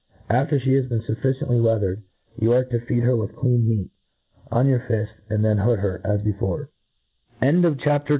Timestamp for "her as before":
5.77-6.71